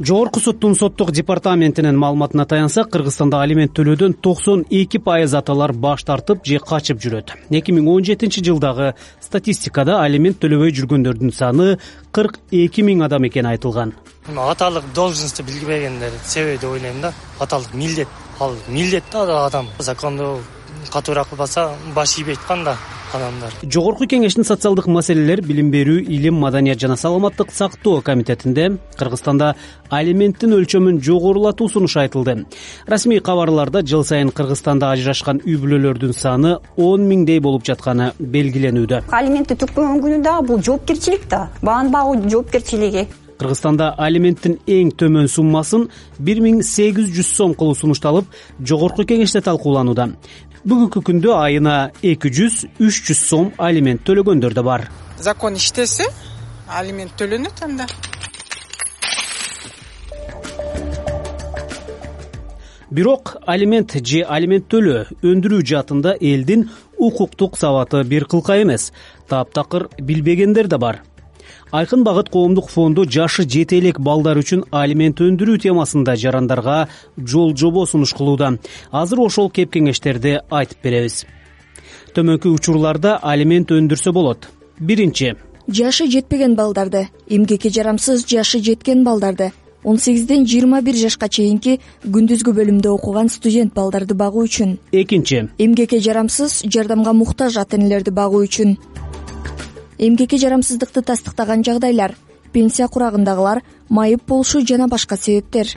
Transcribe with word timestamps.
жогорку 0.00 0.40
соттун 0.40 0.74
соттук 0.74 1.12
департаментинин 1.12 1.96
маалыматына 1.98 2.46
таянсак 2.48 2.88
кыргызстанда 2.90 3.42
алимент 3.44 3.74
төлөөдөн 3.76 4.14
токсон 4.24 4.64
эки 4.70 4.96
пайыз 4.96 5.34
аталар 5.36 5.72
баш 5.72 6.04
тартып 6.08 6.46
же 6.46 6.58
качып 6.58 7.02
жүрөт. 7.04 7.34
Эки 7.50 7.74
миң 7.76 7.90
он 7.92 8.04
жетинчи 8.04 8.40
жылдагы 8.40 8.94
статистикада 9.20 9.98
алимент 10.00 10.40
төлөбөй 10.40 10.72
жүргөндөрдүн 10.78 11.34
саны 11.36 11.76
кырк 12.16 12.38
эки 12.50 12.80
миң 12.80 13.04
адам 13.04 13.28
экени 13.28 13.52
айтылган. 13.52 13.92
Аталык 14.36 14.84
должностьту 14.94 15.44
билбегендер 15.44 16.12
себеби 16.24 16.56
деп 16.56 16.70
ойлойм 16.70 17.02
да 17.02 17.12
аталык 17.38 17.74
милдет. 17.74 18.08
Ал 18.40 18.56
милдет 18.68 19.04
да 19.12 19.44
адам 19.44 19.68
законду 19.78 20.38
катуураак 20.90 21.28
кылбаса 21.28 21.74
баш 21.94 22.16
ийбейт 22.18 22.38
кандай 22.48 22.76
адамдар. 23.14 23.54
Жогорку 23.62 24.06
кеңештин 24.10 24.46
социалдык 24.46 24.86
маселелер 24.90 25.42
билим 25.46 25.70
берүү 25.72 26.00
илим 26.06 26.40
маданият 26.40 26.80
жана 26.80 26.96
саламаттык 26.96 27.52
сактоо 27.52 28.00
комитетинде 28.00 28.78
кыргызстанда 28.98 29.54
алименттин 29.90 30.54
өлчөмүн 30.58 31.00
жогорулатуу 31.04 31.68
сунушу 31.68 32.00
айтылды. 32.00 32.46
Расмий 32.86 33.20
кабарларда 33.20 33.82
жыл 33.82 34.04
сайын 34.04 34.30
кыргызстанда 34.30 34.92
ажырашкан 34.92 35.42
үй 35.44 35.56
бүлөлөрдүн 35.60 36.12
саны 36.12 36.58
он 36.76 37.08
миңдей 37.08 37.40
болуп 37.40 37.64
жатканы 37.66 38.12
белгиленүүдө. 38.18 39.04
Алиментти 39.10 39.58
төкпөгөн 39.60 40.04
күнү 40.04 40.22
дагы 40.24 40.46
бул 40.52 40.62
жоопкерчилик 40.62 41.28
да 41.28 41.48
бааны 41.62 41.90
багуу 41.90 42.20
жоопкерчилиги. 42.28 43.08
Кыргызстанда 43.40 43.94
алименттин 43.96 44.58
эң 44.68 44.90
төмөн 45.00 45.30
суммасын 45.32 45.86
бир 46.20 46.42
миң 46.44 46.58
сегиз 46.60 47.08
жүз 47.14 47.30
сом 47.38 47.54
кылуу 47.56 47.72
сунушталып 47.78 48.26
жогорку 48.60 49.06
кеңеште 49.08 49.40
талкууланууда 49.46 50.10
бүгүнкү 50.60 51.00
күндө 51.08 51.32
айына 51.40 51.74
эки 52.04 52.28
жүз 52.36 52.56
үч 52.84 52.98
жүз 53.08 53.20
сом 53.30 53.46
алимент 53.56 54.02
төлөгөндөр 54.04 54.52
да 54.56 54.62
бар. 54.62 54.86
Закон 55.16 55.56
иштесе 55.56 56.08
алимент 56.68 57.16
төлөнөт 57.16 57.62
анда. 57.64 57.86
Бирок 62.90 63.36
алимент 63.46 63.94
же 64.04 64.24
алимент 64.26 64.66
төлөө 64.68 65.22
өндүрүү 65.22 65.62
жаатында 65.72 66.16
элдин 66.20 66.68
укуктук 66.98 67.56
сабаты 67.56 68.02
бир 68.04 68.26
кылка 68.26 68.60
эмес. 68.60 68.92
Таптакыр 69.28 69.88
билбегендер 69.98 70.66
да 70.66 70.78
бар 70.78 71.02
айкын 71.72 72.02
багыт 72.04 72.28
коомдук 72.30 72.68
фонду 72.68 73.04
жашы 73.04 73.44
жете 73.48 73.78
элек 73.78 74.00
балдар 74.00 74.38
үчүн 74.40 74.64
алимент 74.70 75.20
өндүрүү 75.22 75.60
темасында 75.66 76.16
жарандарга 76.18 76.88
жол 77.16 77.54
жобо 77.54 77.86
сунуш 77.86 78.14
кылууда. 78.14 78.56
Азыр 78.90 79.20
ошол 79.26 79.50
кеп 79.50 79.72
кеңештерди 79.76 80.40
айтып 80.50 80.82
беребиз. 80.82 81.24
Төмөнкү 82.14 82.50
учурларда 82.56 83.18
алимент 83.22 83.70
өндүрсө 83.70 84.12
болот. 84.12 84.50
Биринчи. 84.80 85.36
Жашы 85.68 86.08
жетпеген 86.10 86.56
балдарды 86.56 87.08
эмгекке 87.28 87.70
жарамсыз 87.70 88.26
жашы 88.26 88.58
жеткен 88.58 89.04
балдарды 89.04 89.52
он 89.84 89.98
сегизден 89.98 90.44
жыйырма 90.44 90.82
бир 90.82 90.96
жашка 90.98 91.28
чейинки 91.28 91.78
күндүзгү 92.04 92.52
бөлүмдө 92.56 92.90
окуган 92.90 93.30
студент 93.30 93.72
балдарды 93.74 94.14
багуу 94.14 94.44
үчүн. 94.44 94.76
Экинчи. 94.92 95.48
Эмгекке 95.58 96.00
жарамсыз 96.00 96.64
жардамга 96.66 97.12
муктаж 97.12 97.56
ата 97.56 97.78
энелерди 97.78 98.10
багуу 98.10 98.42
үчүн 98.44 98.76
эмгекке 100.00 100.38
жарамсыздыкты 100.40 101.02
тастыктаган 101.02 101.62
жагдайлар 101.62 102.14
пенсия 102.52 102.88
курагындагылар 102.88 103.60
майып 103.88 104.22
болушу 104.26 104.62
жана 104.66 104.88
башка 104.88 105.16
себептер. 105.16 105.76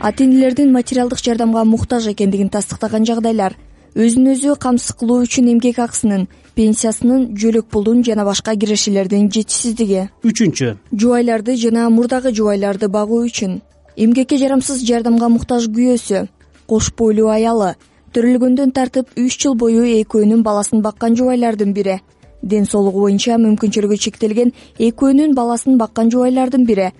Ата 0.00 0.22
энелердин 0.22 0.72
материалдык 0.72 1.18
жардамга 1.18 1.64
муктаж 1.64 2.06
экендигин 2.06 2.48
тастыктаган 2.48 3.04
жагдайлар 3.04 3.56
өзүн 3.96 4.30
өзү 4.34 4.54
камсыз 4.62 4.94
кылуу 5.00 5.24
үчүн 5.24 5.48
эмгек 5.50 5.80
акысынын 5.82 6.28
пенсиясынын 6.54 7.34
жөлөк 7.34 7.66
пулдун 7.66 8.04
жана 8.06 8.24
башка 8.24 8.54
кирешелердин 8.54 9.32
жетишсиздиги. 9.34 10.08
Үчүнчү. 10.22 10.76
Жубайларды 10.92 11.56
жана 11.56 11.88
мурдагы 11.90 12.30
жубайларды 12.30 12.86
багуу 12.86 13.24
үчүн 13.26 13.58
эмгекке 13.96 14.38
жарамсыз 14.38 14.84
жардамга 14.86 15.28
муктаж 15.28 15.66
күйөөсү 15.66 16.28
кош 16.70 16.92
бойлуу 16.94 17.32
аялы 17.34 17.74
төрөлгөндөн 18.14 18.70
тартып 18.76 19.10
үч 19.18 19.40
жыл 19.42 19.58
бою 19.58 19.82
экөөнүн 19.82 20.46
баласын 20.46 20.86
баккан 20.86 21.18
жубайлардын 21.18 21.74
бири 21.74 21.98
ден 22.42 22.66
соолугу 22.66 23.00
боюнча 23.00 23.36
мүмкүнчүлүгү 23.38 23.96
чектелген 24.04 24.52
экөөнүн 24.78 25.34
баласын 25.34 25.78
баккан 25.78 26.10
жубайлардын 26.10 26.66
бири. 26.66 26.92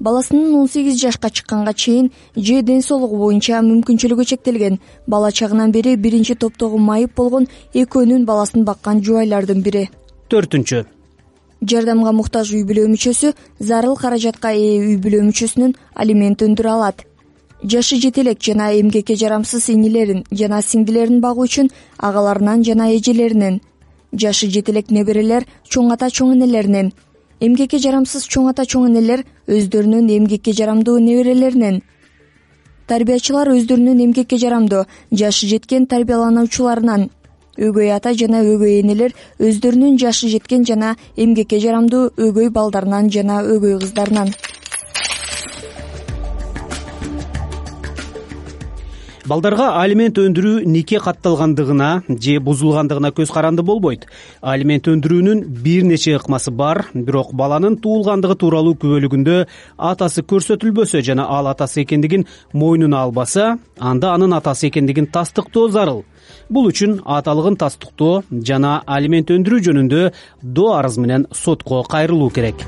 Баласынын 0.00 0.54
он 0.58 0.68
сегиз 0.68 1.00
жашка 1.00 1.30
чыкканга 1.30 1.74
чейин 1.74 2.10
же 2.36 2.62
ден 2.62 2.82
соолугу 2.82 3.16
боюнча 3.16 3.60
мүмкүнчүлүгү 3.62 4.24
чектелген. 4.24 4.80
Бала 5.06 5.30
чагынан 5.30 5.70
бери 5.72 5.96
биринчи 5.96 6.34
топтогу 6.34 6.78
майып 6.78 7.14
болгон 7.16 7.46
экөөнүн 7.74 8.24
баласын 8.24 8.64
баккан 8.64 9.02
жубайлардын 9.02 9.62
бири. 9.62 9.88
Төртүнчү. 10.28 10.84
Жардамга 11.62 12.10
муктаж 12.12 12.50
үй 12.50 12.64
бүлө 12.66 12.88
мүчөсү 12.90 13.32
зарыл 13.60 13.94
каражатка 13.96 14.50
ээ 14.50 14.78
үй 14.88 14.96
бүлө 14.98 15.22
мүчөсүнөн 15.28 15.76
алимент 15.94 16.42
өндүрө 16.42 16.70
алат. 16.74 17.04
Жашы 17.62 18.00
жете 18.02 18.24
элек 18.24 18.42
жана 18.42 18.72
эмгекке 18.74 19.14
жарамсыз 19.14 19.68
инилерин 19.70 20.24
жана 20.32 20.58
сиңдилерин 20.66 21.20
багуу 21.22 21.46
үчүн 21.46 21.70
агаларынан 21.98 22.64
жана 22.66 22.90
эжелеринен 22.90 23.60
жашы 24.12 24.48
жете 24.50 24.72
элек 24.72 24.90
неберелер 24.90 25.46
чоң 25.68 25.92
ата 25.92 26.10
чоң 26.10 26.34
энелеринен. 26.36 26.92
Эмгекке 27.40 27.78
жарамсыз 27.78 28.28
чоң 28.28 28.50
ата 28.52 28.66
чоң 28.66 28.86
энелер 28.90 29.24
өздөрүнүн 29.48 30.10
эмгекке 30.16 30.52
жарамдуу 30.52 30.98
неберелеринен. 30.98 31.82
Тарбиячылар 32.86 33.50
өздөрүнүн 33.56 34.04
эмгекке 34.06 34.38
жарамдуу 34.38 34.84
жашы 35.10 35.48
жеткен 35.48 35.86
тарбиялануучуларынан 35.86 37.08
өгөй 37.58 37.90
ата 37.92 38.14
жана 38.16 38.40
өгөй 38.48 38.80
энелер 38.80 39.12
өздөрүнүн 39.38 39.98
жашы 40.00 40.28
жеткен 40.32 40.64
жана 40.64 40.94
эмгекке 41.16 41.60
жарамдуу 41.60 42.10
өгөй 42.16 42.48
балдарынан 42.50 43.10
жана 43.12 43.42
өгөй 43.44 43.78
кыздарынан 43.82 44.32
балдарга 49.28 49.68
алимент 49.78 50.18
өндүрүү 50.18 50.64
нике 50.66 50.98
катталгандыгына 51.02 51.90
же 52.08 52.38
бузулгандыгына 52.42 53.12
көз 53.14 53.30
каранды 53.32 53.62
болбойт. 53.62 54.06
Алимент 54.40 54.88
өндүрүүнүн 54.90 55.44
бир 55.62 55.84
нече 55.86 56.16
ыкмасы 56.18 56.50
бар 56.50 56.86
бирок 56.94 57.32
баланын 57.32 57.76
туулгандыгы 57.84 58.36
тууралуу 58.40 58.74
күбөлүгүндө 58.82 59.36
атасы 59.78 60.24
көрсөтүлбөсө 60.26 61.04
жана 61.06 61.28
ал 61.30 61.46
атасы 61.52 61.84
экендигин 61.84 62.26
мойнуна 62.52 63.04
албаса 63.06 63.58
анда 63.78 64.12
анын 64.14 64.34
атасы 64.34 64.68
экендигин 64.68 65.06
тастыктоо 65.06 65.68
зарыл. 65.68 66.04
Бул 66.50 66.66
үчүн 66.72 67.00
аталыгын 67.06 67.56
тастыктоо 67.62 68.24
жана 68.30 68.82
алимент 68.86 69.30
өндүрүү 69.30 69.66
жөнүндө 69.68 70.04
доо 70.42 70.74
арыз 70.80 70.98
менен 70.98 71.26
сотко 71.30 71.84
кайрылуу 71.88 72.30
керек. 72.30 72.66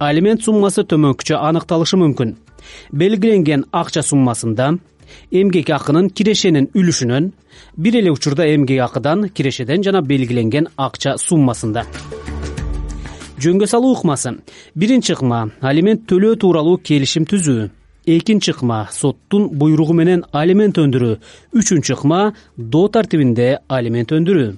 Алимент 0.00 0.42
суммасы 0.42 0.82
төмөнкүчө 0.82 1.38
аныкталышы 1.38 1.98
мүмкүн. 2.00 2.36
Белгиленген 2.92 3.66
акча 3.72 4.02
суммасында 4.02 4.72
эмгек 5.30 5.70
акынын 5.70 6.10
кирешенин 6.10 6.70
үлүшүнөн 6.74 7.32
бир 7.76 7.96
эле 8.00 8.10
учурда 8.10 8.46
эмгек 8.54 8.80
акыдан 8.86 9.28
кирешеден 9.28 9.82
жана 9.82 10.02
белгиленген 10.02 10.68
акча 10.76 11.16
суммасында. 11.18 11.84
Жөнгө 13.40 13.66
салуу 13.66 13.94
ыкмасы. 13.96 14.34
Биринчи 14.76 15.14
ыкма 15.14 15.50
алимент 15.60 16.02
төлөө 16.10 16.36
тууралуу 16.42 16.76
келишим 16.84 17.24
түзүү. 17.24 17.70
Экинчи 18.04 18.52
ыкма 18.52 18.88
соттун 18.92 19.46
буйругу 19.56 19.94
менен 19.96 20.24
алимент 20.32 20.76
өндүрүү. 20.76 21.14
Үчүнчү 21.56 21.94
ыкма 21.96 22.34
доо 22.56 22.88
тартибинде 22.92 23.60
алимент 23.68 24.12
өндүрүү. 24.12 24.50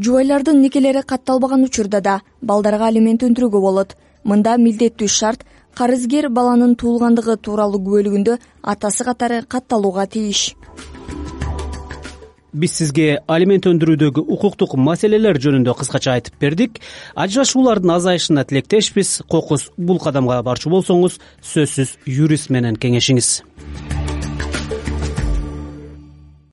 Жубайлардын 0.00 0.62
никелери 0.62 1.02
катталбаган 1.04 1.64
учурда 1.68 2.00
да 2.00 2.20
балдарга 2.40 2.86
алимент 2.88 3.22
өндүрүүгө 3.22 3.60
болот. 3.60 3.96
Мында 4.24 4.56
милдеттүү 4.56 5.08
шарт 5.08 5.44
карызгер 5.78 6.28
баланын 6.28 6.76
туулгандыгы 6.80 7.36
тууралуу 7.44 7.82
күбөлүгүндө 7.86 8.38
атасы 8.74 9.04
катары 9.08 9.42
катталууга 9.48 10.06
тийиш 10.06 10.52
биз 12.52 12.74
сизге 12.76 13.06
алимент 13.32 13.66
өндүрүүдөгү 13.68 14.24
укуктук 14.34 14.76
маселелер 14.76 15.40
жөнүндө 15.40 15.74
кыскача 15.78 16.18
айтып 16.18 16.36
бердик. 16.40 16.82
Ажырашуулардын 17.16 17.94
азайышына 17.96 18.44
тилектешпиз. 18.44 19.22
Кокус 19.28 19.70
бул 19.78 20.00
кадамга 20.02 20.42
барчу 20.44 20.72
болсоңуз 20.72 21.18
сөзсүз 21.54 21.96
юрист 22.20 22.52
менен 22.52 22.76
кеңешиңиз 22.76 23.38